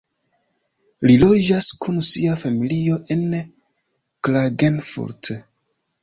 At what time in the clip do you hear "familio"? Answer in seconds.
2.43-2.97